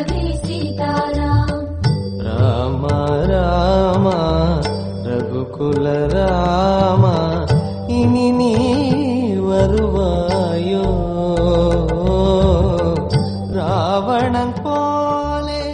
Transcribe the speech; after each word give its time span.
सर्वे 0.00 0.26
सीताराम 0.42 1.64
राम 2.26 2.84
राम 3.30 4.06
रघुकुल 5.06 5.86
राम 6.12 7.04
வருவாயோ? 9.50 10.86
ராவணன் 13.52 14.54
போலே. 14.64 15.64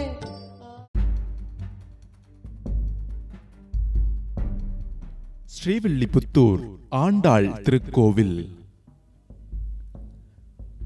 ஸ்ரீவில்லிபுத்தூர் 5.55 6.65
ஆண்டாள் 6.89 7.49
திருக்கோவில். 7.61 8.37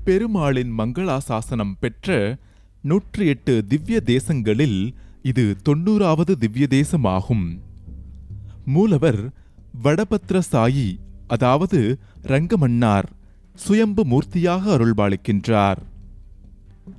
பெருமாளின் 0.04 0.74
மங்களாசாசனம் 0.78 1.76
பெற்ற 1.80 2.38
நூற்றி 2.84 3.26
எட்டு 3.26 3.66
திவ்ய 3.68 4.02
தேசங்களில் 4.06 4.94
இது 5.22 5.56
தொண்ணூறாவது 5.70 6.32
திவ்ய 6.32 6.68
தேசமாகும். 6.70 7.60
மூலவர் 8.66 9.32
வடபத்ர 9.84 10.40
சாயி 10.52 11.00
அதாவது 11.28 12.00
ரங்கமன்னார் 12.24 13.08
சுயம்பு 13.56 14.04
மூர்த்தியாக 14.04 14.64
அருள்பாலிக்கின்றார். 14.76 15.82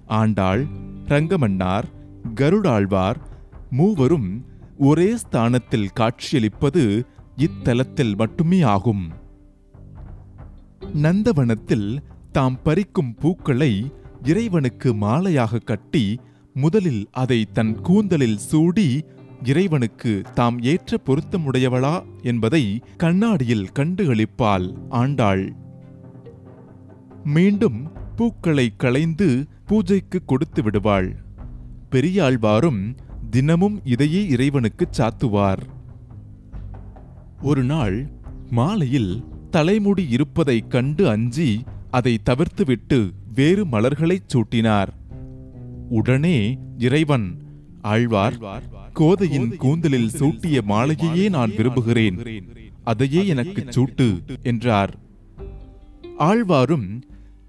ஆண்டாள் 0.07 0.67
ரங்கமன்னார் 1.09 1.85
கருடாழ்வார் 2.35 3.17
மூவரும் 3.71 4.45
ஒரே 4.79 5.17
ஸ்தானத்தில் 5.17 5.93
காட்சியளிப்பது 5.93 7.07
இத்தலத்தில் 7.37 8.15
மட்டுமே 8.17 8.61
ஆகும். 8.61 9.05
நந்தவனத்தில் 10.95 11.99
தாம் 12.33 12.59
பறிக்கும் 12.65 13.13
பூக்களை 13.21 13.93
இறைவனுக்கு 14.25 14.95
மாலையாக 14.95 15.65
கட்டி 15.65 16.21
முதலில் 16.55 17.09
அதை 17.11 17.45
தன் 17.53 17.81
கூந்தலில் 17.81 18.37
சூடி 18.37 19.05
இறைவனுக்கு 19.43 20.23
தாம் 20.35 20.63
ஏற்ற 20.63 21.01
பொருத்தமுடையவளா 21.07 22.05
என்பதை 22.23 22.83
கண்ணாடியில் 22.97 23.69
கண்டுகளிப்பாள் 23.75 24.75
ஆண்டாள். 24.89 25.53
மீண்டும் 27.25 27.91
பூக்களை 28.17 28.73
களைந்து 28.77 29.47
பூஜைக்கு 29.67 30.25
கொடுத்து 30.25 30.63
விடுவாள். 30.63 31.17
பெரியாழ்வாரும் 31.91 32.97
தினமும் 33.31 33.81
இதையே 33.85 34.29
இறைவனுக்குச் 34.29 35.01
சாத்துவார். 35.01 35.63
ஒரு 37.43 37.65
நாள் 37.65 38.11
மாலையில் 38.51 39.25
தலைமுடி 39.51 40.09
இருப்பதைக் 40.09 40.71
கண்டு 40.71 41.09
அஞ்சி 41.09 41.65
அதை 41.91 42.19
தவிர்த்துவிட்டு 42.25 43.13
வேறு 43.35 43.65
மலர்களைச் 43.65 44.29
சூட்டினார். 44.35 44.89
உடனே 45.89 46.59
இறைவன் 46.79 47.37
ஆழ்வார் 47.81 48.63
கோதையின் 48.93 49.57
கூந்தலில் 49.57 50.09
சூட்டிய 50.09 50.61
மாலையையே 50.69 51.29
நான் 51.29 51.51
விரும்புகிறேன். 51.57 52.45
அதையே 52.85 53.27
எனக்குச் 53.27 53.79
சூட்டு 53.79 54.21
என்றார். 54.43 54.99
ஆழ்வாரும் 56.19 57.03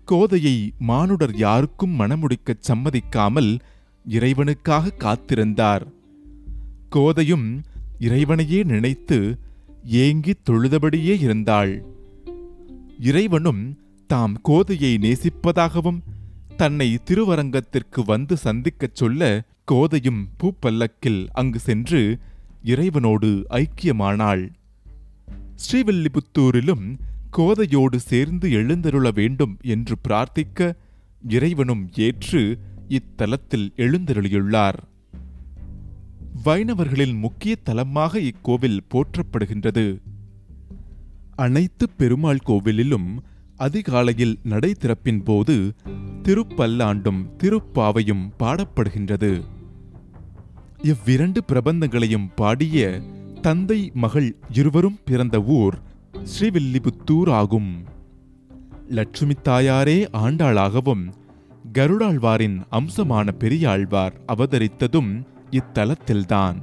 கோதையை 0.06 0.74
மானுடர் 0.80 1.36
யாருக்கும் 1.36 2.00
மணமுடிக்கச் 2.00 2.64
சம்மதிக்காமல் 2.68 3.60
இறைவனுக்காக 4.10 4.90
காத்திருந்தார். 4.98 5.82
கோதையும் 6.90 7.64
இறைவனையே 8.00 8.64
நினைத்து 8.64 9.38
ஏங்கித் 9.92 10.50
தொழுதபடியே 10.50 11.20
இருந்தாள். 11.20 11.86
இறைவனும் 13.00 13.78
தாம் 14.14 14.42
கோதையை 14.42 14.98
நேசிப்பதாகவும் 14.98 16.00
தன்னை 16.58 17.00
திருவரங்கத்திற்கு 17.04 18.04
வந்து 18.06 18.38
சந்திக்கச் 18.38 18.96
சொல்ல 18.96 19.44
கோதையும் 19.72 20.28
பூப்பல்லக்கில் 20.38 21.28
அங்கு 21.32 21.60
சென்று 21.60 22.20
இறைவனோடு 22.64 23.46
ஐக்கியமானாள். 23.50 24.50
ஸ்ரீவில்லிபுத்தூரிலும் 25.56 26.98
கோதையோடு 27.38 27.96
சேர்ந்து 27.96 28.52
எழுந்தருள 28.52 29.12
வேண்டும் 29.14 29.58
என்று 29.62 29.96
பிரார்த்திக்க 30.08 30.76
இறைவனும் 31.30 31.90
ஏற்று 31.96 32.60
இத்தலத்தில் 32.88 33.72
எழுந்தருளியுள்ளார். 33.76 34.78
வைணவர்களின் 36.44 37.18
முக்கிய 37.18 37.56
தலமாக 37.66 38.20
இக்கோவில் 38.20 38.80
போற்றப்படுகின்றது. 38.90 40.00
அனைத்து 41.36 41.90
பெருமாள் 41.90 42.44
கோவிலிலும் 42.46 43.20
அதிகாலையில் 43.66 44.36
நடை 44.44 44.72
திறப்பின் 44.74 45.24
போது 45.24 45.56
திருப்பல்லாண்டும் 46.24 47.22
திருப்பாவையும் 47.42 48.26
பாடப்படுகின்றது. 48.40 49.32
இவ்விரண்டு 50.82 51.42
பிரபந்தங்களையும் 51.52 52.28
பாடிய 52.36 52.78
தந்தை 53.42 53.80
மகள் 53.94 54.30
இருவரும் 54.50 55.00
பிறந்த 55.06 55.38
ஊர் 55.58 55.76
ஸ்ரீவில்லிபுத்தூர் 56.32 57.32
ஆகும். 57.32 57.72
லட்சுமி 58.90 59.36
தாயாரே 59.44 59.98
ஆண்டாளாகவும் 60.24 61.06
கருடாழ்வாரின் 61.74 62.58
அம்சமான 62.70 63.28
பெரியாழ்வார் 63.32 64.16
அவதரித்ததும் 64.28 65.12
இத்தலத்தில்தான். 65.60 66.60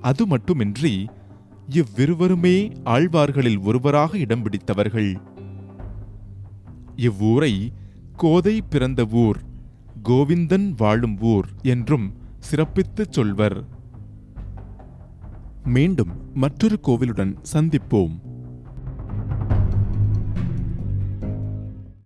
அது 0.00 0.22
மட்டுமின்றி 0.26 0.94
இவ்விருவருமே 1.70 2.56
ஆழ்வார்களில் 2.84 3.60
ஒருவராக 3.62 4.18
இடம் 4.18 4.42
பிடித்தவர்கள். 4.42 5.12
இவ்வூரை 6.96 7.72
கோதை 8.16 8.62
பிறந்த 8.62 9.06
ஊர் 9.10 9.38
கோவிந்தன் 10.04 10.74
வாழும் 10.76 11.20
ஊர் 11.20 11.46
என்றும் 11.62 12.12
சிறப்பித்துச் 12.50 13.10
சொல்வர். 13.10 13.64
மீண்டும் 15.64 16.10
மற்றொரு 16.34 16.80
கோவிலுடன் 16.80 17.38
சந்திப்போம். 17.52 18.33